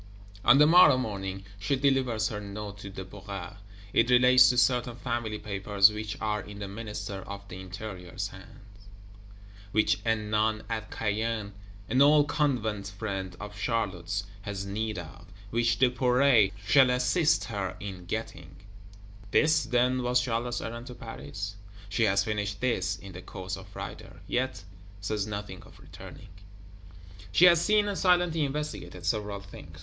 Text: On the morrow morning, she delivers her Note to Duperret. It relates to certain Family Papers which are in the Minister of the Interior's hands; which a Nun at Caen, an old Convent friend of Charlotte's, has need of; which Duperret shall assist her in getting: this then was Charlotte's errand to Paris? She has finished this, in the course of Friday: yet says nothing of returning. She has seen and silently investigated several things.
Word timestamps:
On 0.43 0.57
the 0.57 0.65
morrow 0.65 0.97
morning, 0.97 1.45
she 1.59 1.75
delivers 1.75 2.29
her 2.29 2.39
Note 2.41 2.79
to 2.79 2.89
Duperret. 2.89 3.57
It 3.93 4.09
relates 4.09 4.49
to 4.49 4.57
certain 4.57 4.95
Family 4.95 5.37
Papers 5.37 5.91
which 5.91 6.17
are 6.19 6.41
in 6.41 6.57
the 6.57 6.67
Minister 6.67 7.21
of 7.27 7.47
the 7.49 7.59
Interior's 7.59 8.29
hands; 8.29 8.87
which 9.71 9.99
a 10.03 10.15
Nun 10.15 10.63
at 10.69 10.89
Caen, 10.89 11.53
an 11.87 12.01
old 12.01 12.27
Convent 12.27 12.87
friend 12.87 13.35
of 13.39 13.55
Charlotte's, 13.55 14.23
has 14.41 14.65
need 14.65 14.97
of; 14.97 15.27
which 15.51 15.77
Duperret 15.77 16.51
shall 16.65 16.89
assist 16.89 17.43
her 17.43 17.77
in 17.79 18.05
getting: 18.05 18.55
this 19.29 19.65
then 19.65 20.01
was 20.01 20.19
Charlotte's 20.21 20.61
errand 20.61 20.87
to 20.87 20.95
Paris? 20.95 21.57
She 21.89 22.05
has 22.05 22.23
finished 22.23 22.59
this, 22.59 22.95
in 22.97 23.11
the 23.11 23.21
course 23.21 23.55
of 23.55 23.67
Friday: 23.67 24.09
yet 24.25 24.63
says 24.99 25.27
nothing 25.27 25.61
of 25.61 25.79
returning. 25.79 26.29
She 27.31 27.45
has 27.45 27.61
seen 27.63 27.87
and 27.87 27.95
silently 27.95 28.43
investigated 28.43 29.05
several 29.05 29.41
things. 29.41 29.79